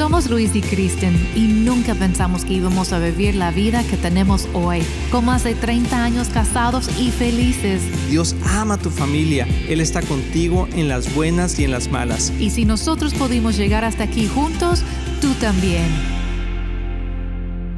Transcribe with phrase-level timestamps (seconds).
[0.00, 4.48] Somos Luis y Kristen y nunca pensamos que íbamos a vivir la vida que tenemos
[4.54, 7.82] hoy, con más de 30 años casados y felices.
[8.08, 12.32] Dios ama a tu familia, Él está contigo en las buenas y en las malas.
[12.40, 14.84] Y si nosotros pudimos llegar hasta aquí juntos,
[15.20, 16.19] tú también.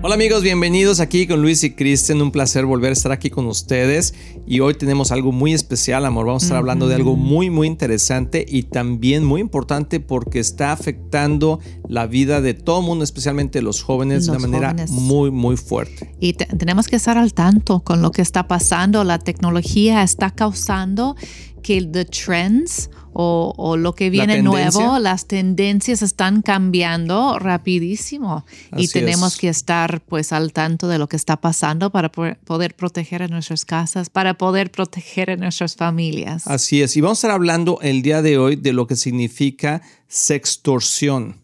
[0.04, 2.20] Hola amigos, bienvenidos aquí con Luis y Kristen.
[2.20, 4.14] Un placer volver a estar aquí con ustedes.
[4.48, 6.26] Y hoy tenemos algo muy especial, amor.
[6.26, 10.72] Vamos a estar hablando de algo muy, muy interesante y también muy importante porque está
[10.72, 15.56] afectando la vida de todo el mundo, especialmente los jóvenes, de una manera muy, muy
[15.56, 16.12] fuerte.
[16.18, 19.04] Y tenemos que estar al tanto con lo que está pasando.
[19.04, 21.14] La tecnología está causando
[21.62, 28.44] que the trends o, lo que viene nuevo, las tendencias están cambiando rapidísimo.
[28.76, 33.22] Y tenemos que estar pues al tanto de lo que está pasando para poder proteger
[33.22, 36.46] a nuestras casas, para poder proteger a nuestras familias.
[36.46, 39.82] Así es, y vamos a estar hablando el día de hoy de lo que significa
[40.08, 41.36] sextorsión.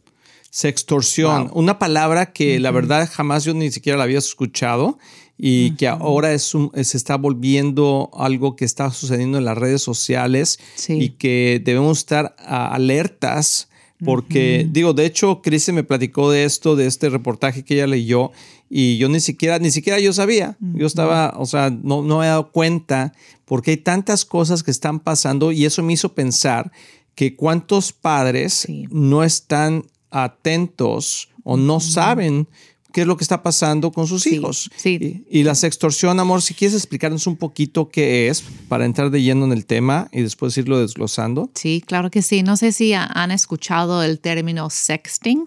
[0.50, 4.98] Sextorsión, una palabra que la verdad jamás yo ni siquiera la había escuchado
[5.38, 10.58] y que ahora es se está volviendo algo que está sucediendo en las redes sociales
[10.88, 13.68] y que debemos estar alertas
[14.04, 18.30] porque digo, de hecho, Cris me platicó de esto, de este reportaje que ella leyó
[18.70, 20.56] y yo ni siquiera, ni siquiera yo sabía.
[20.60, 23.12] Yo estaba, o sea, no, no me he dado cuenta
[23.44, 26.70] porque hay tantas cosas que están pasando y eso me hizo pensar
[27.16, 32.46] que cuántos padres no están atentos o no saben
[32.92, 34.70] qué es lo que está pasando con sus hijos.
[34.76, 35.24] Sí.
[35.30, 39.44] Y, la sextorsión, amor, si quieres explicarnos un poquito qué es para entrar de lleno
[39.44, 41.50] en el tema y después irlo desglosando.
[41.54, 42.42] Sí, claro que sí.
[42.42, 45.44] No sé si han escuchado el término sexting,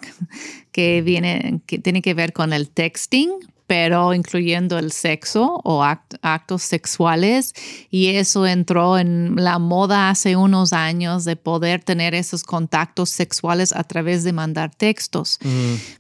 [0.72, 3.32] que viene, que tiene que ver con el texting,
[3.72, 7.54] pero incluyendo el sexo o actos sexuales.
[7.90, 13.72] Y eso entró en la moda hace unos años de poder tener esos contactos sexuales
[13.72, 15.40] a través de mandar textos.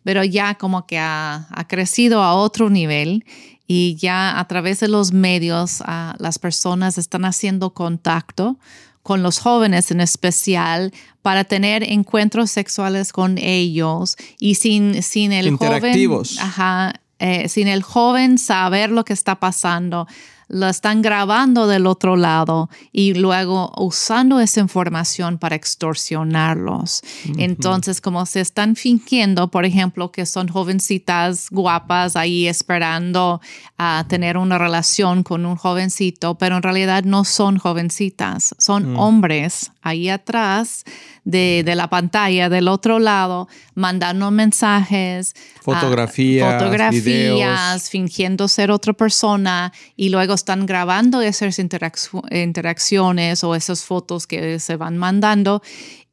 [0.03, 3.23] Pero ya como que ha, crecido a otro nivel
[3.67, 5.81] y ya a través de los medios
[6.17, 8.59] las personas están haciendo contacto
[9.01, 15.47] con los jóvenes en especial para tener encuentros sexuales con ellos y sin, sin el
[15.47, 16.35] Interactivos.
[16.35, 16.45] joven.
[16.45, 20.07] Ajá, eh, sin el joven saber lo que está pasando,
[20.51, 27.01] lo están grabando del otro lado y luego usando esa información para extorsionarlos.
[27.37, 33.39] Entonces, como se están fingiendo, por ejemplo, que son jovencitas guapas ahí esperando
[33.77, 38.99] a tener una relación con un jovencito, pero en realidad no son jovencitas, son mm.
[38.99, 40.83] hombres ahí atrás
[41.23, 49.71] de, la pantalla del otro lado, mandando mensajes, ah, fotografías, fotografías fingiendo ser otra persona
[49.95, 55.61] y luego están grabando esas interacciones o esas fotos que se van mandando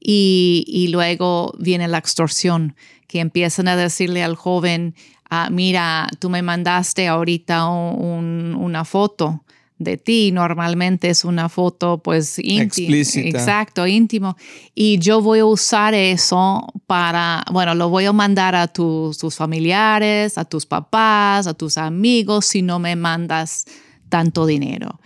[0.00, 4.94] y, luego viene la extorsión, que empiezan a decirle al joven,
[5.30, 9.42] ah, mira, tú me mandaste ahorita una foto
[9.78, 10.32] de ti.
[10.32, 12.96] Normalmente es una foto pues íntima.
[12.96, 14.36] Exacto, íntimo.
[14.74, 19.36] Y yo voy a usar eso para, bueno, lo voy a mandar a tus, tus
[19.36, 23.64] familiares, a tus papás, a tus amigos si no me mandas
[24.08, 24.98] tanto dinero.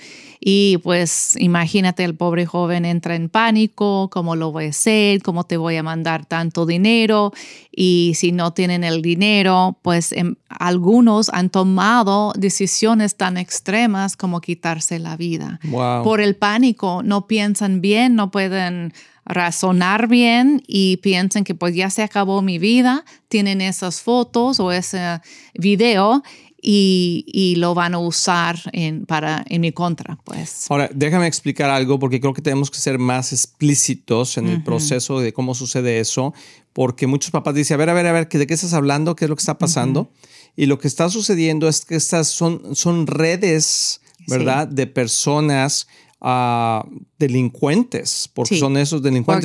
[0.45, 5.23] Y pues imagínate, el pobre joven entra en pánico, ¿cómo lo voy a hacer?
[5.23, 7.33] ¿Cómo te voy a mandar tanto dinero?
[7.71, 14.41] Y si no tienen el dinero, pues em, algunos han tomado decisiones tan extremas como
[14.41, 15.61] quitarse la vida.
[16.03, 18.93] Por el pánico, no piensan bien, no pueden
[19.25, 24.73] razonar bien y piensan que pues ya se acabó mi vida, tienen esas fotos o
[24.73, 25.21] ese
[25.55, 26.25] video
[26.65, 30.67] y, lo van a usar en, para, en mi contra, pues.
[30.71, 35.19] Ahora, déjame explicar algo porque creo que tenemos que ser más explícitos en el proceso
[35.19, 36.33] de cómo sucede eso,
[36.73, 39.17] porque muchos papás dicen, a ver, a ver, a ver, ¿de qué estás hablando?
[39.17, 40.12] ¿Qué es lo que está pasando?
[40.56, 44.69] Y lo que está sucediendo es que estas son, son redes, ¿verdad?
[44.69, 45.89] De personas
[46.25, 46.87] a
[47.19, 49.44] delincuentes, porque son esos delincuentes.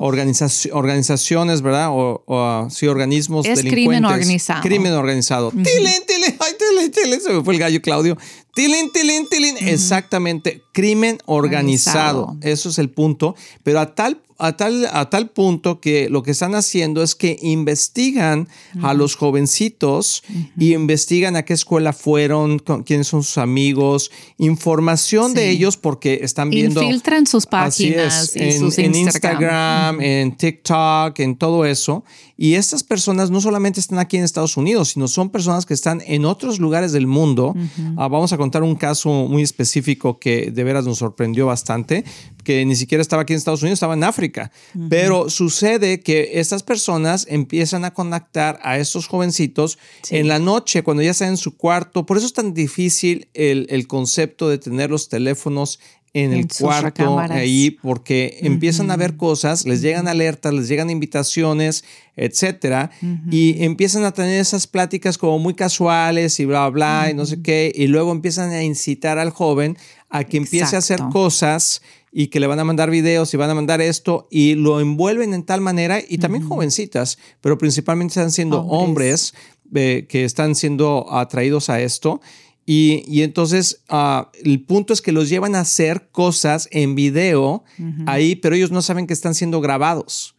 [0.72, 1.88] organizaciones, ¿verdad?
[1.90, 3.84] O, sí, organismos es delincuentes.
[3.84, 4.62] crimen organizado.
[4.62, 5.50] Crimen organizado.
[5.50, 5.66] Tilín,
[6.06, 8.16] tilín, ay, tilín, tilín, se me fue el gallo Claudio.
[8.54, 9.56] Tilín, tilín, tilín.
[9.60, 12.36] Exactamente, crimen organizado.
[12.42, 13.34] Eso es el punto.
[13.62, 17.38] Pero a tal a tal, a tal punto que lo que están haciendo es que
[17.40, 18.48] investigan
[18.82, 20.22] a los jovencitos
[20.58, 26.50] y investigan a qué escuela fueron, quiénes son sus amigos, información de ellos porque están
[26.50, 26.82] viendo...
[26.82, 32.04] Infiltran sus páginas en, sus en Instagram, en TikTok, en todo eso.
[32.38, 36.02] Y estas personas no solamente están aquí en Estados Unidos, sino son personas que están
[36.06, 37.54] en otros lugares del mundo.
[37.96, 42.04] Ah, vamos a contar un caso muy específico que de veras nos sorprendió bastante,
[42.44, 44.52] que ni siquiera estaba aquí en Estados Unidos, estaba en África.
[44.90, 49.78] Pero sucede que estas personas empiezan a conectar a estos jovencitos
[50.10, 52.04] en la noche, cuando ya están en su cuarto.
[52.04, 55.80] Por eso es tan difícil el, el concepto de tener los teléfonos
[56.24, 61.84] en, el cuarto ahí porque empiezan a ver cosas, les llegan alertas, les llegan invitaciones,
[62.16, 62.90] etcétera,
[63.30, 67.42] y empiezan a tener esas pláticas como muy casuales y bla, bla, y no sé
[67.42, 69.76] qué, y luego empiezan a incitar al joven
[70.08, 71.82] a que empiece a hacer cosas
[72.12, 75.34] y que le van a mandar videos y van a mandar esto y lo envuelven
[75.34, 79.34] en tal manera y también jovencitas, pero principalmente están siendo hombres,
[79.74, 82.20] eh, que están siendo atraídos a esto.
[82.68, 87.62] Y, entonces ah, el punto es que los llevan a hacer cosas en video
[88.06, 90.34] ahí, pero ellos no saben que están siendo grabados.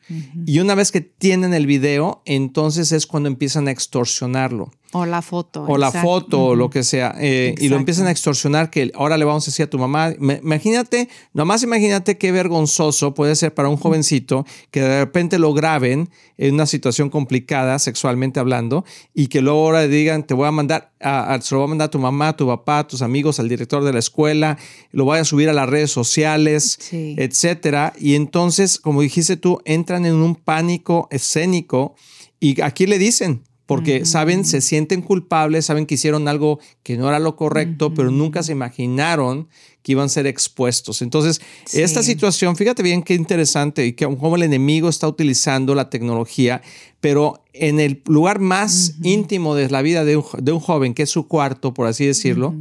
[0.45, 4.71] Y una vez que tienen el video, entonces es cuando empiezan a extorsionarlo.
[4.93, 5.65] O la foto.
[5.67, 7.13] O la foto, o lo que sea.
[7.19, 10.13] Eh, y lo empiezan a extorsionar que ahora le vamos a decir a tu mamá.
[10.17, 16.09] Imagínate, nomás imagínate qué vergonzoso puede ser para un jovencito que de repente lo graben
[16.37, 20.51] en una situación complicada, sexualmente hablando, y que luego ahora le digan, te voy a
[20.51, 23.01] mandar, a, se lo voy a mandar a tu mamá, a tu papá, a tus
[23.01, 24.57] amigos, al director de la escuela,
[24.91, 27.91] lo voy a subir a las redes sociales, etcétera.
[27.99, 31.95] Y entonces, como dijiste tú, entran en un pánico escénico
[32.39, 37.09] y aquí le dicen, porque saben, se sienten culpables, saben que hicieron algo que no
[37.09, 39.49] era lo correcto, pero nunca se imaginaron
[39.83, 41.01] que iban a ser expuestos.
[41.01, 41.41] Entonces,
[41.73, 46.61] esta situación, fíjate bien qué interesante y cómo el enemigo está utilizando la tecnología,
[47.01, 51.27] pero en el lugar más íntimo de la vida de un, joven, que es su
[51.27, 52.55] cuarto, por así decirlo,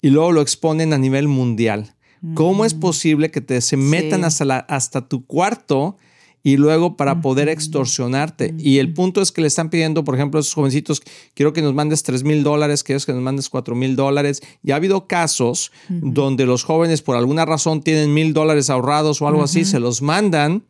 [0.00, 1.94] y luego lo exponen a nivel mundial.
[2.34, 5.98] ¿Cómo es posible que te se metan hasta, hasta tu cuarto?
[6.42, 8.54] Y luego para poder extorsionarte.
[8.58, 11.02] Y el punto es que le están pidiendo, por ejemplo, a esos jovencitos,
[11.34, 14.40] quiero que nos mandes 3 mil dólares, quiero que nos mandes 4 mil dólares.
[14.62, 19.28] Y ha habido casos donde los jóvenes por alguna razón tienen mil dólares ahorrados o
[19.28, 20.64] algo así, se los mandan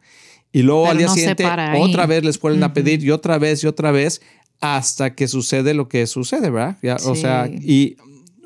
[0.53, 1.45] y luego al día siguiente
[1.79, 4.21] otra vez les vuelven a pedir y otra vez y otra vez
[4.61, 6.77] hasta que sucede lo que sucede, ¿verdad?
[7.07, 7.97] O sea, y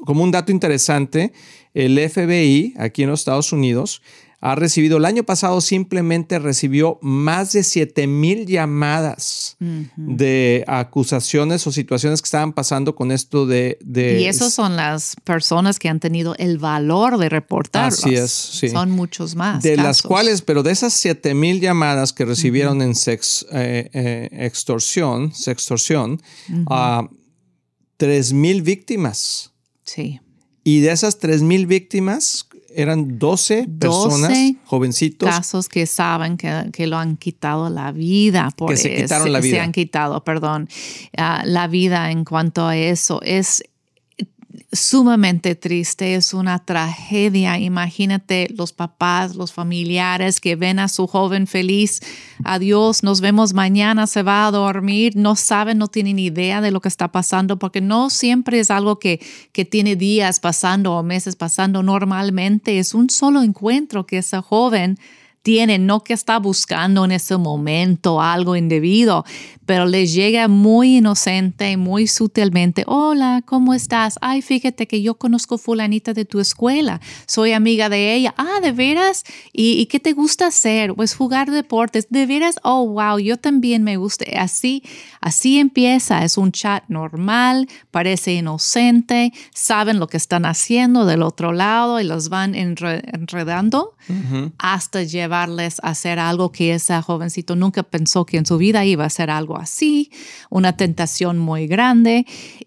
[0.05, 1.33] como un dato interesante,
[1.73, 4.03] el FBI aquí en los Estados Unidos
[4.47, 9.57] ha recibido, el año pasado simplemente recibió más de 7 mil llamadas
[9.97, 13.79] de acusaciones o situaciones que estaban pasando con esto de,
[14.21, 18.05] Y esas son las personas que han tenido el valor de reportarlos.
[18.05, 18.69] Así es, sí.
[18.69, 19.63] Son muchos más.
[19.63, 24.29] De las cuales, pero de esas 7 mil llamadas que recibieron en sex, eh, eh,
[24.31, 26.21] extorsión, sextorsión,
[26.69, 27.09] a
[27.97, 29.55] 3 mil víctimas.
[29.85, 30.21] Sí.
[30.65, 34.33] Y de esas 3 mil víctimas, eran 12 personas,
[34.65, 35.29] jovencitos.
[35.29, 38.51] Casos que saben que, lo han quitado la vida.
[38.57, 39.57] Por que se quitaron la vida.
[39.57, 40.69] Se han quitado, perdón,
[41.17, 43.21] ah, la vida en cuanto a eso.
[43.23, 43.63] Es,
[44.75, 47.59] sumamente triste, es una tragedia.
[47.59, 52.01] Imagínate los papás, los familiares que ven a su joven feliz.
[52.45, 55.17] Adiós, nos vemos mañana, se va a dormir.
[55.17, 58.99] No saben, no tienen idea de lo que está pasando porque no siempre es algo
[58.99, 59.21] que,
[59.53, 61.83] que tiene días pasando o meses pasando.
[61.83, 64.99] Normalmente es un solo encuentro que ese joven
[65.45, 69.27] tiene, no que está buscando en ese momento algo indebido,
[69.67, 74.19] pero les llega muy inocente, muy sutilmente, hola, ¿cómo estás?
[74.21, 78.35] Ay, fíjate que yo conozco fulanita de tu escuela, soy amiga de ella.
[78.37, 79.25] Ah, ¿de veras?
[79.53, 80.95] ¿Y, qué te gusta hacer?
[80.95, 82.07] Pues jugar deportes.
[82.11, 82.57] ¿De veras?
[82.63, 84.25] Oh, wow, yo también me gusta.
[84.37, 84.83] Así,
[85.21, 91.53] así empieza, es un chat normal, parece inocente, saben lo que están haciendo del otro
[91.53, 93.95] lado y los van enredando
[94.59, 99.05] hasta llevarles a hacer algo que ese jovencito nunca pensó que en su vida iba
[99.05, 100.11] a hacer algo así,
[100.51, 102.27] una tentación muy grande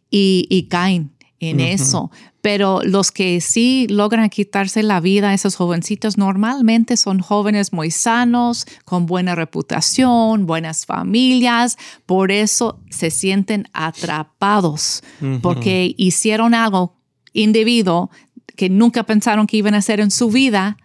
[0.09, 2.11] y, caen en eso.
[2.41, 8.65] Pero los que sí logran quitarse la vida, esos jovencitos, normalmente son jóvenes muy sanos,
[8.85, 15.03] con buena reputación, buenas familias, por eso se sienten atrapados,
[15.41, 16.95] porque hicieron algo
[17.33, 18.09] indebido
[18.55, 20.77] que nunca pensaron que iban a hacer en su vida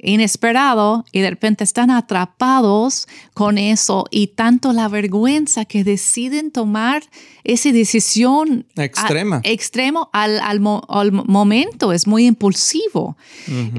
[0.00, 7.02] inesperado y de repente están atrapados con eso y tanto la vergüenza que deciden tomar
[7.44, 9.40] esa decisión extrema.
[9.44, 11.92] extremo al, al, momento.
[11.92, 13.16] Es muy impulsivo.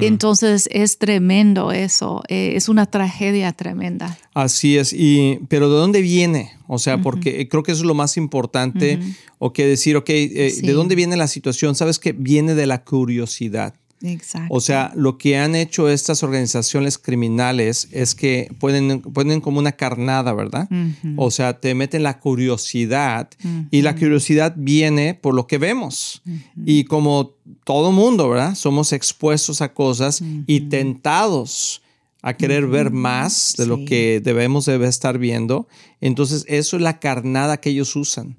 [0.02, 2.24] Entonces es tremendo eso.
[2.28, 4.18] Eh, es una tragedia tremenda.
[4.34, 4.94] Así es.
[4.94, 9.00] Y pero de dónde viene o sea porque creo que eso es lo más importante
[9.40, 12.84] o que decir ok eh, de dónde viene la situación sabes que viene de la
[12.84, 14.54] curiosidad Exacto.
[14.54, 19.74] O sea, lo que han hecho estas organizaciones criminales es que pueden, ponen como una
[19.74, 20.70] carnada, ¿verdad?
[21.18, 23.30] O sea, te meten la curiosidad
[23.72, 26.22] y la curiosidad viene por lo que vemos.
[26.66, 28.56] Y como todo mundo, ¿verdad?
[28.56, 31.82] Somos expuestos a cosas y tentados
[32.22, 35.68] a querer ver más de lo que debemos de estar viendo.
[36.02, 38.38] Entonces, eso es la carnada que ellos usan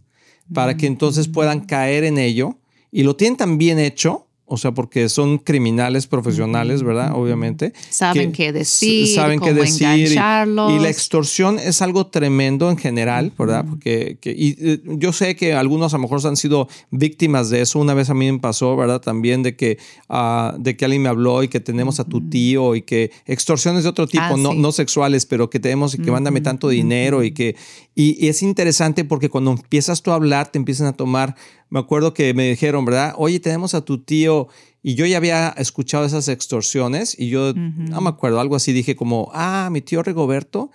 [0.52, 2.59] para que entonces puedan caer en ello
[2.90, 7.12] y lo tienen tan bien hecho o sea, porque son criminales profesionales, ¿verdad?
[7.14, 7.73] Obviamente.
[7.88, 10.11] Saben qué decir, saben qué decir.
[10.11, 13.64] Y, la extorsión es algo tremendo en general, ¿verdad?
[13.69, 17.78] Porque y, eh, yo sé que algunos a lo mejor han sido víctimas de eso.
[17.78, 19.00] Una vez a mí me pasó, ¿verdad?
[19.00, 19.78] También de que,
[20.09, 23.85] uh, de que alguien me habló y que tenemos a tu tío y que extorsiones
[23.85, 27.23] de otro tipo, ah, no, no sexuales, pero que tenemos y que mándame tanto dinero
[27.23, 27.54] y que...
[27.95, 31.37] y es interesante porque cuando empiezas tú a hablar, te empiezan a tomar
[31.71, 33.15] me acuerdo que me dijeron, ¿verdad?
[33.17, 34.49] Oye, tenemos a tu tío
[34.83, 38.97] y yo ya había escuchado esas extorsiones y yo no me acuerdo, algo así dije
[38.97, 40.71] como, ah, mi tío Rigoberto.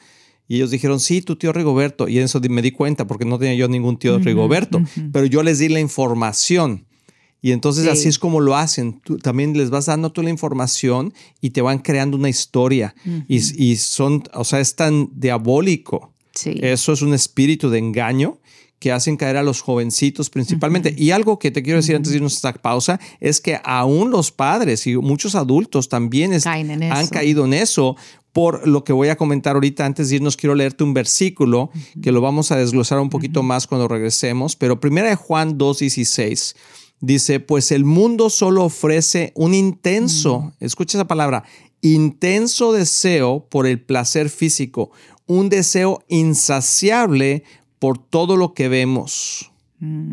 [0.48, 2.08] Y ellos dijeron, sí, tu tío Rigoberto.
[2.08, 5.44] Y en eso me di cuenta porque no tenía yo ningún tío Rigoberto, pero yo
[5.44, 6.86] les di la información.
[7.42, 9.02] Y entonces así es como lo hacen.
[9.02, 12.96] Tú también les vas dando tú la información y te van creando una historia.
[13.28, 16.14] y, y, son, o sea, es tan diabólico.
[16.34, 16.56] Sí.
[16.62, 18.40] Eso es un espíritu de engaño
[18.86, 20.94] que hacen caer a los jovencitos principalmente.
[20.96, 24.12] Y algo que te quiero decir antes de irnos a esta pausa es que aún
[24.12, 27.96] los padres y muchos adultos también han caído en eso
[28.32, 29.88] por lo que voy a comentar ahorita.
[29.88, 31.72] Antes de irnos, quiero leerte un versículo
[32.04, 34.56] que lo vamos a desglosar un poquito más cuando regresemos.
[34.56, 36.56] Pero primera de Juan 2.16
[37.02, 41.44] dice, pues el mundo solo ofrece un intenso, escucha esa palabra,
[41.82, 44.92] intenso deseo por el placer físico,
[45.26, 47.44] un deseo insaciable
[47.80, 49.52] por todo lo que vemos.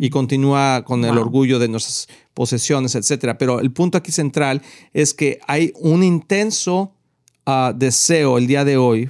[0.01, 3.37] Y continúa con el orgullo de nuestras posesiones, etc.
[3.39, 4.61] Pero el punto aquí central
[4.93, 6.93] es que hay un intenso
[7.47, 9.09] ah, deseo el día de hoy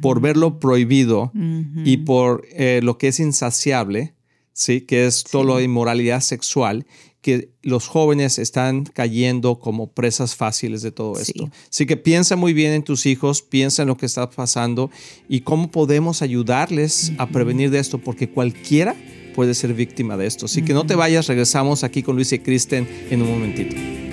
[0.00, 4.14] por ver lo prohibido y por eh, lo que es insaciable,
[4.56, 4.80] ¿sí?
[4.80, 6.86] que es todo inmoralidad sexual
[7.20, 11.50] que los jóvenes están cayendo como presas fáciles de todo esto.
[11.68, 14.92] Así que piensa muy bien en tus hijos, piensa en lo que está pasando
[15.28, 18.94] y cómo podemos ayudarles a prevenir de esto, porque cualquiera
[19.34, 20.46] puede ser víctima de esto.
[20.46, 24.05] Así que no te vayas, regresamos aquí con Luis y Kristen en un momentito.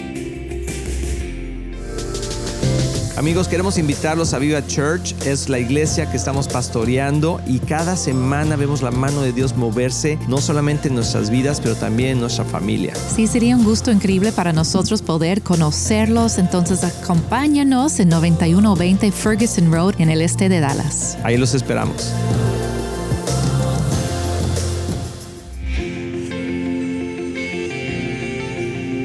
[3.15, 5.13] Amigos, queremos invitarlos a Viva Church.
[5.23, 10.17] Es la iglesia que estamos pastoreando y cada semana vemos la mano de Dios moverse,
[10.27, 12.93] no solamente en nuestras vidas, pero también en nuestra familia.
[13.15, 16.39] Sí, sería un gusto increíble para nosotros poder conocerlos.
[16.39, 21.15] Entonces, acompáñanos en 9120 Ferguson Road en el este de Dallas.
[21.23, 22.11] Ahí los esperamos.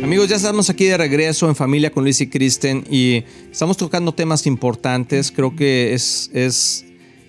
[0.09, 4.15] Amigos, ya estamos aquí de regreso en familia con Luis y Kristen y estamos tocando
[4.15, 5.31] temas importantes.
[5.31, 6.87] Creo que es, es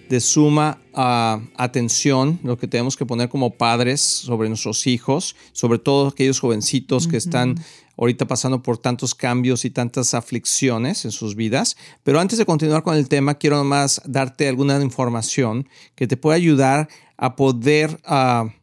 [0.08, 5.78] de suma ah, atención lo que tenemos que poner como padres sobre nuestros hijos, sobre
[5.78, 7.62] todo aquellos jovencitos que están
[7.98, 11.76] ahorita pasando por tantos cambios y tantas aflicciones en sus vidas.
[12.04, 16.38] Pero antes de continuar con el tema, quiero nomás darte alguna información que te pueda
[16.38, 18.00] ayudar a poder...
[18.10, 18.58] Uh,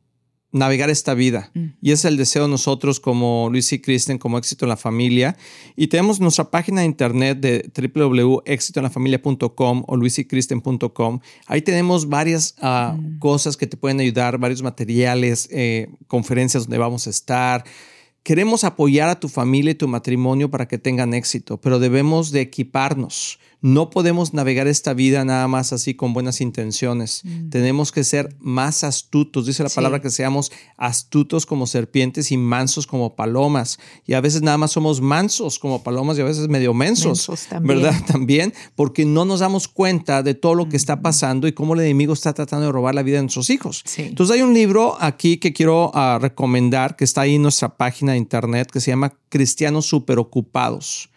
[0.57, 1.51] navegar esta vida.
[1.55, 1.67] Mm.
[1.83, 5.37] Y es el deseo de nosotros como Luis y Kristen, como éxito en la familia.
[5.77, 11.21] Y tenemos nuestra página de internet de www.exitoenlafamilia.com o luisykristen.com.
[11.47, 13.19] Ahí tenemos varias mm.
[13.19, 17.65] cosas que te pueden ayudar, varios materiales, eh, conferencias donde vamos a estar.
[18.27, 22.41] Queremos apoyar a tu familia y tu matrimonio para que tengan éxito, pero debemos de
[22.41, 23.39] equiparnos.
[23.63, 27.23] No podemos navegar esta vida nada más así con buenas intenciones.
[27.25, 27.49] Mm.
[27.49, 29.47] Tenemos que ser más astutos.
[29.47, 33.79] Dice la palabra que seamos astutos como serpientes y mansos como palomas.
[34.07, 37.81] Y a veces nada más somos mansos como palomas y a veces medio mensos, también.
[37.81, 38.05] ¿verdad?
[38.07, 41.81] También, porque no nos damos cuenta de todo lo que está pasando y cómo el
[41.81, 43.85] enemigo está tratando de robar la vida de nuestros hijos.
[43.97, 48.16] Entonces hay un libro aquí que quiero ah, recomendar que está ahí en nuestra página
[48.17, 51.11] internet que se llama Cristianos Superocupados.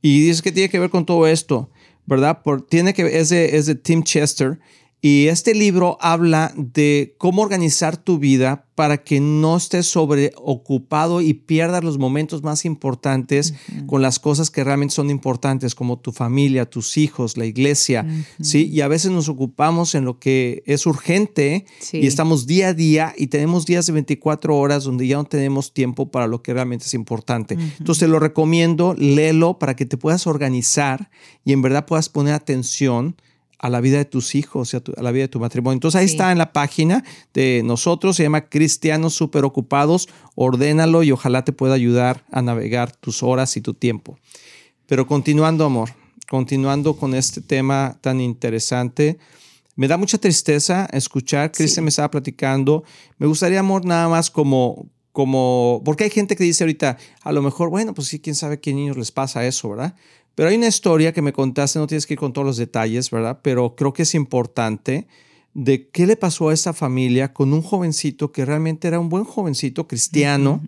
[0.00, 1.70] Y dice que tiene que ver con todo esto.
[2.08, 2.40] ¿verdad?
[2.42, 4.58] Por, tiene que, es de, es de Tim Chester
[5.00, 11.34] y este libro habla de cómo organizar tu vida para que no estés sobreocupado y
[11.34, 13.54] pierdas los momentos más importantes
[13.86, 18.06] con las cosas que realmente son importantes, como tu familia, tus hijos, la iglesia,
[18.40, 18.68] ¿sí?
[18.72, 23.14] Y a veces nos ocupamos en lo que es urgente y estamos día a día
[23.16, 26.86] y tenemos días de 24 horas donde ya no tenemos tiempo para lo que realmente
[26.86, 27.54] es importante.
[27.78, 31.10] Entonces te lo recomiendo, léelo para que te puedas organizar
[31.44, 33.16] y en verdad puedas poner atención
[33.58, 35.74] a la vida de tus hijos, a, a la vida de tu matrimonio.
[35.74, 41.12] Entonces ahí está en la página de nosotros, se llama Cristianos Super Ocupados, ordénalo y
[41.12, 44.18] ojalá te pueda ayudar a navegar tus horas y tu tiempo.
[44.86, 45.90] Pero continuando, amor,
[46.28, 49.18] continuando con este tema tan interesante,
[49.76, 52.82] me da mucha tristeza escuchar, Cristian me estaba platicando,
[53.18, 57.42] me gustaría, amor, nada más como, como, porque hay gente que dice ahorita, a lo
[57.42, 59.94] mejor, bueno, pues sí, quién sabe qué niños les pasa eso, ¿verdad?
[60.38, 63.10] Pero hay una historia que me contaste, no tienes que ir con todos los detalles,
[63.10, 63.40] ¿verdad?
[63.42, 65.08] Pero creo que es importante
[65.52, 69.24] de qué le pasó a esa familia con un jovencito que realmente era un buen
[69.24, 70.62] jovencito cristiano,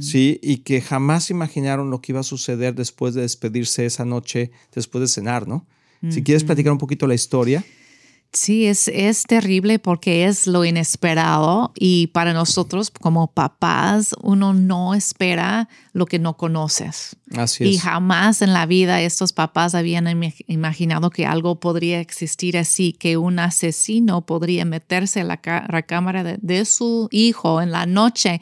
[0.00, 0.40] ¿sí?
[0.42, 5.02] Y que jamás imaginaron lo que iba a suceder después de despedirse esa noche, después
[5.02, 5.66] de cenar, ¿no?
[6.08, 7.62] Si quieres platicar un poquito la historia.
[8.32, 14.94] Sí, es, es terrible porque es lo inesperado y para nosotros como papás uno no
[14.94, 17.16] espera lo que no conoces.
[17.36, 17.70] Así es.
[17.70, 20.06] Y jamás en la vida estos papás habían
[20.46, 26.64] imaginado que algo podría existir así, que un asesino podría meterse en la, cámara de
[26.64, 28.40] su hijo en la noche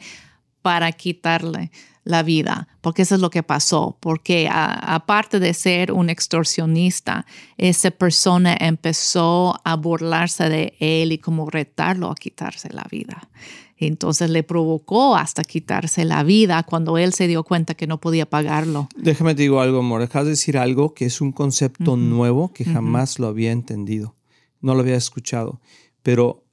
[0.61, 1.71] para quitarle
[2.03, 7.25] la vida, porque eso es lo que pasó, porque aparte de ser un extorsionista,
[7.57, 13.29] esa persona empezó a burlarse de él y como retarlo a quitarse la vida.
[13.77, 18.27] Entonces le provocó hasta quitarse la vida cuando él se dio cuenta que no podía
[18.27, 18.87] pagarlo.
[18.95, 20.01] Déjame te digo algo, amor.
[20.01, 24.15] Dejas de decir algo que es un concepto nuevo que jamás lo había entendido.
[24.59, 25.61] No lo había escuchado.
[26.03, 26.43] Pero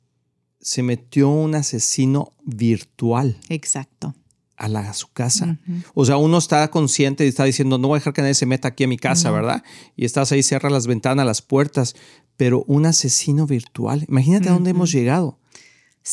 [0.60, 3.38] se metió un asesino virtual.
[3.48, 4.14] Exacto
[4.58, 5.58] a, la, su casa.
[5.94, 8.44] O sea, uno está consciente y está diciendo, no voy a dejar que nadie se
[8.44, 9.62] meta aquí a mi casa, ¿verdad?
[9.96, 11.94] Y estás ahí, cierra las ventanas, las puertas,
[12.36, 15.38] pero un asesino virtual, imagínate a dónde hemos llegado.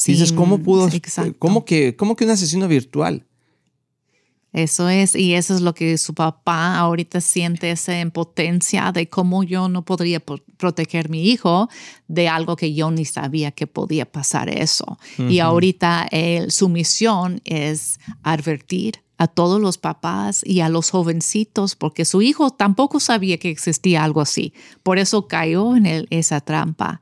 [0.06, 0.90] Dices, ¿cómo pudo?
[1.40, 3.25] ¿cómo que, ¿Cómo que un asesino virtual?
[4.56, 9.44] Eso es, y eso es lo que su papá ahorita siente esa impotencia de cómo
[9.44, 11.68] yo no podría proteger a mi hijo
[12.08, 14.98] de algo que yo ni sabía que podía pasar eso.
[15.18, 16.08] Y ahorita
[16.48, 22.50] su misión es advertir a todos los papás y a los jovencitos, porque su hijo
[22.50, 24.53] tampoco sabía que existía algo así.
[24.84, 27.00] Por eso cayó en esa trampa.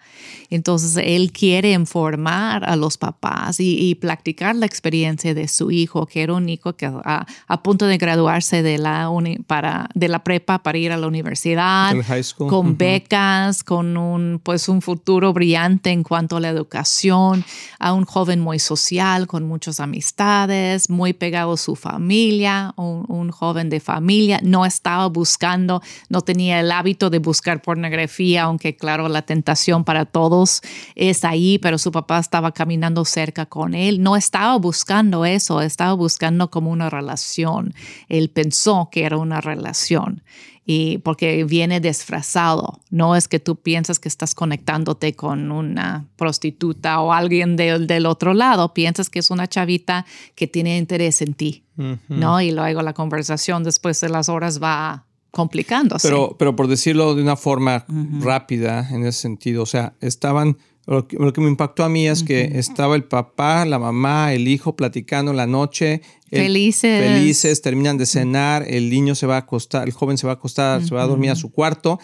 [0.50, 6.24] Entonces, él quiere informar a los papás y, practicar la experiencia de su hijo, que
[6.24, 9.10] era un hijo que a, a punto de graduarse de la,
[9.48, 11.96] para, de la prepa para ir a la universidad,
[12.38, 17.46] con becas, con un, pues, un futuro brillante en cuanto a la educación,
[17.80, 23.32] a un joven muy social, con muchas amistades, muy pegado a su familia familia, un,
[23.32, 29.08] joven de familia, no estaba buscando, no tenía el hábito de buscar pornografía, aunque claro,
[29.08, 30.62] la tentación para todos
[30.96, 35.94] es ahí, pero su papá estaba caminando cerca con él, no estaba buscando eso, estaba
[35.94, 37.74] buscando como una relación.
[38.10, 40.24] Él pensó que era una relación
[40.66, 42.80] y porque viene disfrazado.
[42.90, 48.34] No es que tú piensas que estás conectándote con una prostituta o alguien del otro
[48.34, 51.64] lado, piensas que es una chavita que tiene interés en ti,
[52.08, 52.42] ¿no?
[52.42, 56.08] Y luego la conversación después de las horas va complicándose.
[56.08, 57.86] Pero, pero por decirlo de una forma
[58.22, 62.60] rápida en ese sentido, o sea, estaban lo que, me impactó a mí es que
[62.60, 66.02] estaba el papá, la mamá, el hijo platicando en la noche.
[66.34, 67.04] Felices.
[67.04, 70.36] felices, terminan de cenar, el niño se va a acostar, el joven se va a
[70.36, 72.00] acostar, se va a dormir a su cuarto.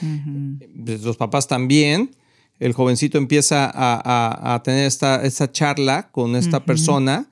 [0.85, 2.11] Pues, los papás también.
[2.59, 7.29] El jovencito empieza a, tener esta, esta, charla con esta persona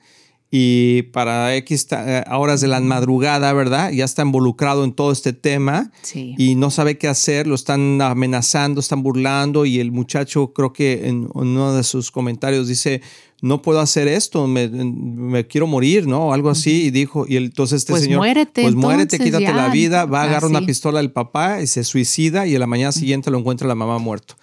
[0.50, 3.92] y para X eh, horas de la madrugada, ¿verdad?
[3.92, 8.80] Ya está involucrado en todo este tema y no sabe qué hacer, lo están amenazando,
[8.80, 13.02] están burlando y el muchacho creo que en uno de sus comentarios dice,
[13.42, 16.34] no puedo hacer esto, me, quiero morir, ¿no?
[16.34, 20.06] algo así y dijo, y entonces este pues señor, muérete, pues muérete, quítate la vida,
[20.06, 23.32] va a agarrar una pistola del papá y se suicida y a la mañana siguiente
[23.32, 24.36] lo encuentra la mamá muerto.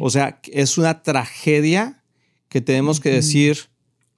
[0.00, 2.02] O sea, es una tragedia
[2.50, 3.70] que tenemos que decir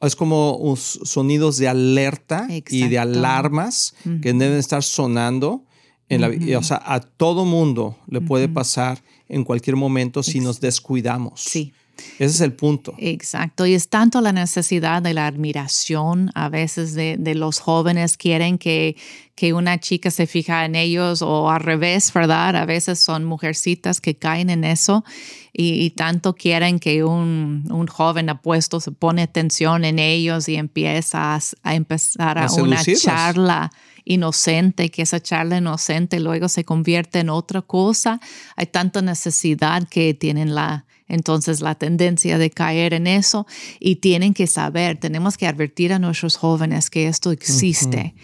[0.06, 5.64] es como sonidos de alerta y de alarmas que deben estar sonando.
[6.08, 10.60] En la, O sea, a todo mundo le puede pasar en cualquier momento si nos
[10.60, 11.40] descuidamos.
[11.40, 11.72] Sí.
[12.18, 12.94] Ese es el punto.
[12.98, 13.66] Exacto.
[13.66, 18.96] Y es tanto la necesidad de la admiración a veces de, los jóvenes quieren que,
[19.34, 22.56] que una chica se fija en ellos o al revés, ¿verdad?
[22.56, 25.04] A veces son mujercitas que caen en eso
[25.52, 31.74] y, tanto quieren que un, joven apuesto se pone atención en ellos y empieza a,
[31.74, 33.70] empezar a, una charla
[34.04, 38.20] inocente, que esa charla inocente luego se convierte en otra cosa.
[38.56, 43.46] Hay tanta necesidad que tienen la entonces la tendencia de caer en eso
[43.78, 48.14] y tienen que saber, tenemos que advertir a nuestros jóvenes que esto existe,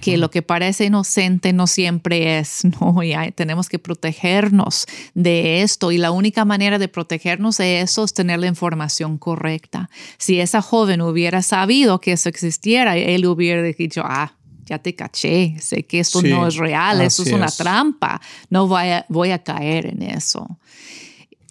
[0.00, 3.02] que lo que parece inocente no siempre es, ¿no?
[3.02, 8.14] Y tenemos que protegernos de esto y la única manera de protegernos de eso es
[8.14, 9.90] tener la información correcta.
[10.18, 14.32] Si esa joven hubiera sabido que eso existiera, él hubiera dicho, ah,
[14.70, 18.88] ya te caché, sé que esto no es real, eso es una trampa, no voy
[18.88, 20.46] a, voy a caer en eso.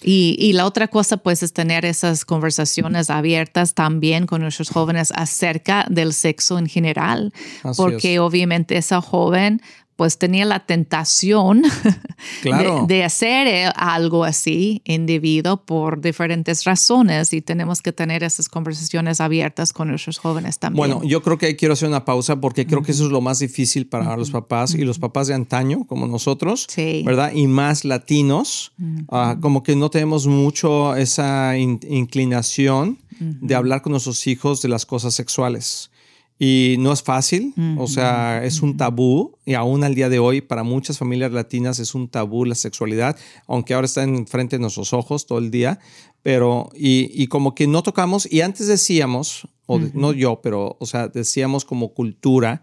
[0.01, 5.85] Y, la otra cosa, pues, es tener esas conversaciones abiertas también con nuestros jóvenes acerca
[5.89, 7.33] del sexo en general,
[7.75, 9.61] porque obviamente esa joven
[9.99, 11.61] pues tenía la tentación
[12.87, 19.19] de, hacer eh, algo así indebido por diferentes razones y tenemos que tener esas conversaciones
[19.19, 20.77] abiertas con nuestros jóvenes también.
[20.77, 23.19] Bueno, yo creo que ahí quiero hacer una pausa porque creo que eso es lo
[23.19, 26.65] más difícil para los papás y los papás de antaño como nosotros,
[27.03, 27.33] ¿verdad?
[27.33, 28.71] Y más latinos,
[29.09, 34.85] ah, como que no tenemos mucho esa inclinación de hablar con nuestros hijos de las
[34.85, 35.91] cosas sexuales.
[36.41, 40.39] Y no es fácil, o sea, es un tabú y aún al día de hoy
[40.39, 44.93] para muchas familias latinas es un tabú la sexualidad, aunque ahora está enfrente de nuestros
[44.93, 45.79] ojos todo el día,
[46.23, 50.85] pero y, y como que no tocamos y antes decíamos, o no yo, pero o
[50.85, 52.61] sea, decíamos como cultura,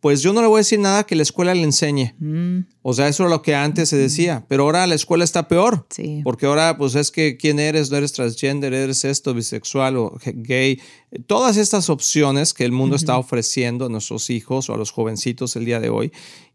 [0.00, 2.14] pues yo no le voy a decir nada que la escuela le enseñe.
[2.18, 2.60] Mm.
[2.82, 5.86] O sea, eso era lo que antes se decía, pero ahora la escuela está peor.
[5.90, 6.20] Sí.
[6.22, 10.80] Porque ahora, pues es que quién eres, no eres transgender, eres esto, bisexual o gay.
[11.26, 15.56] Todas estas opciones que el mundo está ofreciendo a nuestros hijos o a los jovencitos
[15.56, 16.12] el día de hoy.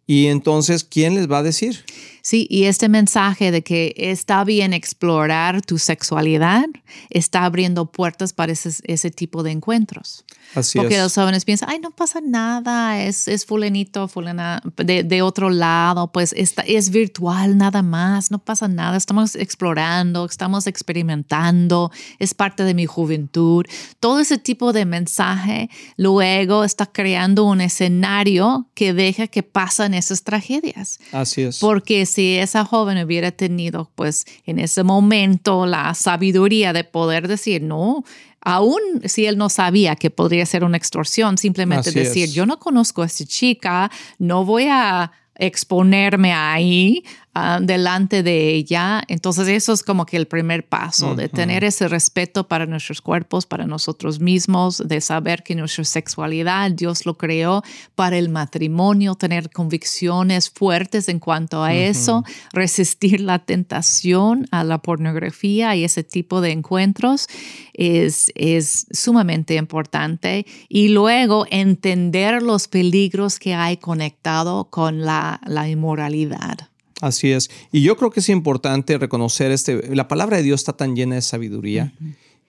[0.07, 1.85] Y entonces, ¿quién les va a decir?
[2.25, 6.67] Sí, y este mensaje de que está bien explorar tu sexualidad
[7.09, 10.23] está abriendo puertas para ese, tipo de encuentros.
[10.55, 15.21] Así Porque los jóvenes piensan, ay, no pasa nada, es, es fulanito, fulana de, de,
[15.21, 21.91] otro lado, pues está, es virtual nada más, no pasa nada, estamos explorando, estamos experimentando,
[22.19, 23.65] es parte de mi juventud.
[23.99, 30.23] Todo ese tipo de mensaje luego está creando un escenario que deja que pasen esas
[30.23, 30.99] tragedias.
[31.11, 31.59] Así es.
[31.59, 37.61] Porque si esa joven hubiera tenido pues en ese momento la sabiduría de poder decir,
[37.61, 38.03] no,
[38.41, 43.01] aún si él no sabía que podría ser una extorsión, simplemente decir, yo no conozco
[43.01, 47.03] a esta chica, no voy a exponerme ahí
[47.35, 49.01] Ah, delante de ella.
[49.07, 53.47] Entonces eso es como que el primer paso, de tener ese respeto para nuestros cuerpos,
[53.47, 57.63] para nosotros mismos, de saber que nuestra sexualidad Dios lo creó
[57.95, 64.77] para el matrimonio, tener convicciones fuertes en cuanto a eso, resistir la tentación a la
[64.77, 67.25] pornografía y ese tipo de encuentros
[67.73, 70.45] es, es sumamente importante.
[70.69, 76.69] Y luego entender los peligros que hay conectado con la, la inmoralidad.
[77.03, 77.49] Así es.
[77.73, 81.15] Y yo creo que es importante reconocer este, la palabra de Dios está tan llena
[81.15, 81.93] de sabiduría.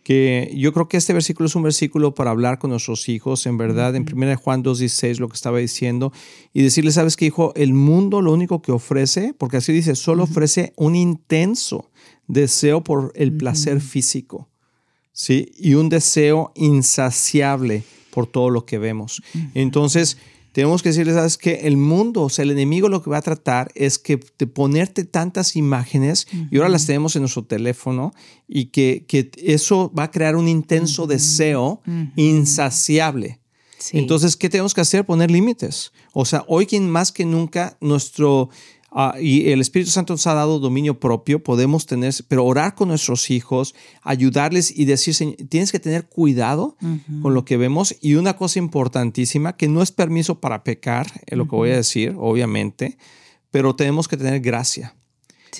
[0.04, 3.56] que yo creo que este versículo es un versículo para hablar con nuestros hijos, en
[3.56, 6.12] verdad, en 1 Juan 2.16 lo que estaba diciendo,
[6.52, 7.52] y decirle, ¿sabes qué, hijo?
[7.56, 11.90] El mundo lo único que ofrece, porque así dice, solo ofrece un intenso
[12.28, 14.48] deseo por el placer físico,
[15.12, 15.50] ¿sí?
[15.58, 19.20] Y un deseo insaciable por todo lo que vemos.
[19.54, 20.18] Entonces,
[20.54, 23.22] tenemos que decirles, sabes que el mundo, o sea, el enemigo lo que va a
[23.22, 28.14] tratar es que de ponerte tantas imágenes y ahora las tenemos en nuestro teléfono
[28.46, 31.82] y que, que eso va a crear un intenso deseo
[32.14, 33.40] insaciable.
[33.90, 35.04] Entonces, ¿qué tenemos que hacer?
[35.04, 35.90] Poner límites.
[36.12, 38.48] O sea, hoy más que nunca nuestro
[38.96, 42.88] Ah, y el Espíritu Santo nos ha dado dominio propio, podemos tener, pero orar con
[42.88, 46.76] nuestros hijos, ayudarles y decir, tienes que tener cuidado
[47.20, 47.96] con lo que vemos.
[48.00, 51.76] Y una cosa importantísima, que no es permiso para pecar, es lo que voy a
[51.76, 52.96] decir, obviamente,
[53.50, 54.94] pero tenemos que tener gracia.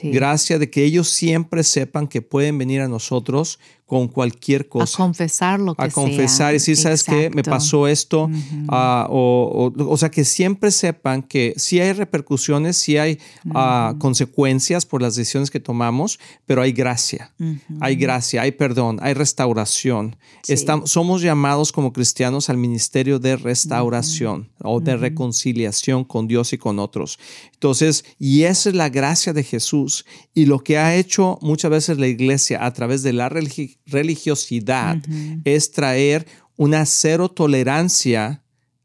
[0.03, 4.95] Gracia de que ellos siempre sepan que pueden venir a nosotros con cualquier cosa.
[4.95, 7.31] A confesar lo que A confesar y decir, ¿sabes qué?
[7.31, 8.31] Me pasó esto.
[8.69, 13.19] Ah, o, o, sea, que siempre sepan que sí hay repercusiones, sí hay
[13.55, 17.35] ah, consecuencias por las decisiones que tomamos, pero hay gracia.
[17.81, 20.17] Hay gracia, hay perdón, hay restauración.
[20.49, 26.59] Estamos, somos llamados como cristianos al ministerio de restauración o de reconciliación con Dios y
[26.59, 27.19] con otros.
[27.53, 30.07] Entonces, y esa es la gracia de Jesús.
[30.33, 34.99] Y lo que ha hecho muchas veces la iglesia a través de la religión religiosidad
[35.45, 38.43] es traer una cero tolerancia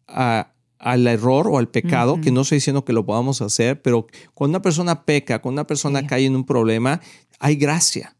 [0.08, 4.58] al error o al pecado, que no estoy diciendo que lo podamos hacer, pero cuando
[4.58, 7.02] una persona peca, cuando una persona cae en un problema,
[7.40, 8.16] hay gracia.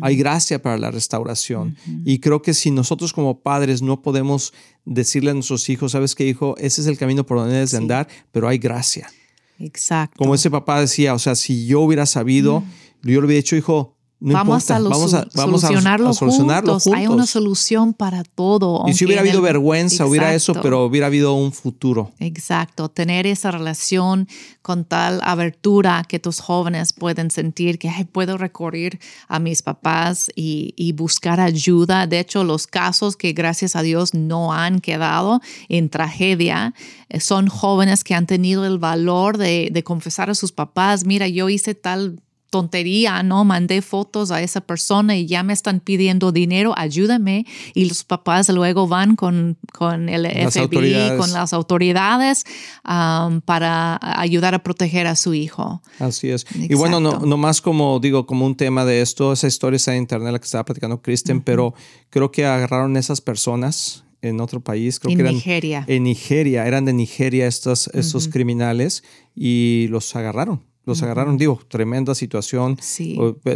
[0.00, 1.76] Hay gracia para la restauración.
[2.04, 4.52] Y creo que si nosotros como padres no podemos
[4.84, 7.78] decirle a nuestros hijos, sabes qué, hijo, ese es el camino por donde debes de
[7.78, 9.10] andar, pero hay gracia.
[9.58, 10.16] Exacto.
[10.16, 12.62] Como ese papá decía, o sea, si yo hubiera sabido,
[13.02, 16.86] yo le hubiera dicho, hijo, vamos, a vamos, a, solucionarlo, juntos.
[16.94, 18.84] Hay una solución para todo.
[18.88, 22.10] Y si hubiera habido vergüenza, hubiera eso, pero hubiera habido un futuro.
[22.18, 24.28] Exacto, tener esa relación
[24.62, 30.74] con tal abertura que tus jóvenes pueden sentir que puedo recurrir a mis papás y,
[30.76, 32.06] y, buscar ayuda.
[32.06, 36.74] De hecho, los casos que gracias a Dios no han quedado en tragedia
[37.08, 41.28] eh, son jóvenes que han tenido el valor de, de confesar a sus papás, mira,
[41.28, 43.44] yo hice tal tontería, ¿no?
[43.44, 47.46] Mandé fotos a esa persona y ya me están pidiendo dinero, ayúdame.
[47.74, 52.44] Y los papás luego van con, con el FBI, con las autoridades
[52.88, 55.82] um, para ayudar a proteger a su hijo.
[55.98, 56.46] Así es.
[56.54, 60.02] Y bueno, no, más como digo, como un tema de esto, esa historia está en
[60.02, 61.74] internet, la que estaba platicando Kristen, pero
[62.10, 65.84] creo que agarraron esas personas en otro país, creo en que eran Nigeria.
[65.86, 69.04] en Nigeria, eran de Nigeria estos, estos criminales
[69.36, 72.78] y los agarraron los agarraron, digo, tremenda situación,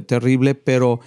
[0.07, 1.01] terrible, pero...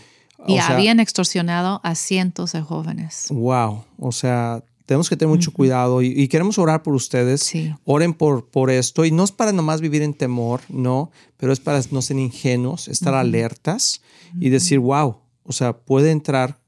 [0.48, 3.28] Y habían extorsionado a cientos de jóvenes.
[3.32, 7.42] Wow, o sea, tenemos que tener mucho cuidado y, queremos orar por ustedes.
[7.42, 7.74] Sí.
[7.86, 11.60] Oren por, por esto y no es para nomás vivir en temor, no, pero es
[11.60, 14.02] para no ser ingenuos, estar alertas
[14.40, 16.60] y decir, wow, o sea, puede entrar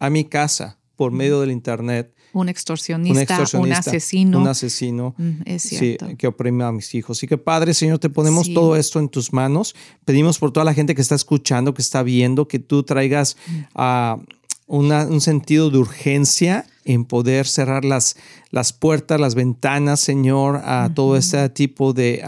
[0.00, 4.40] a mi casa por medio del Internet un extorsionista, un, asesino.
[4.40, 5.14] Un asesino.
[5.18, 6.08] Mm, es cierto.
[6.16, 7.18] que oprime a mis hijos.
[7.18, 9.74] Así que Padre, Señor, te ponemos todo esto en tus manos.
[10.04, 13.36] Pedimos por toda la gente que está escuchando, que está viendo, que tú traigas
[13.74, 14.18] a
[14.66, 14.92] mm.
[15.12, 18.16] un sentido de urgencia en poder cerrar las,
[18.50, 22.22] las puertas, las ventanas, Señor, a todo este tipo de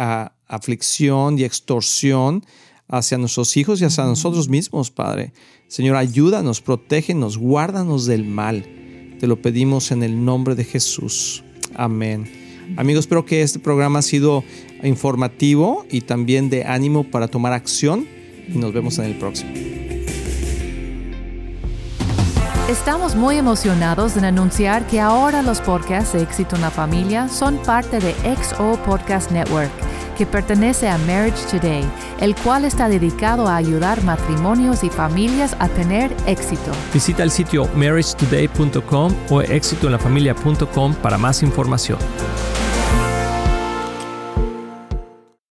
[0.46, 2.44] aflicción y extorsión
[2.88, 5.32] hacia nuestros hijos y hacia nosotros mismos, Padre.
[5.68, 8.83] Señor, ayúdanos, protégenos, guárdanos del mal.
[9.24, 11.42] Te lo pedimos en el nombre de Jesús.
[11.74, 12.30] Amén.
[12.76, 14.44] Amigos, espero que este programa ha sido
[14.82, 18.06] informativo y también de ánimo para tomar acción
[18.46, 19.50] y nos vemos en el próximo.
[22.68, 27.56] Estamos muy emocionados en anunciar que ahora los podcasts de Éxito en la Familia son
[27.62, 29.70] parte de XO Podcast Network
[30.14, 31.85] que pertenece a Marriage Today,
[32.20, 36.72] el cual está dedicado a ayudar matrimonios y familias a tener éxito.
[36.92, 41.98] Visita el sitio marriagetoday.com o éxitoenlafamilia.com para más información.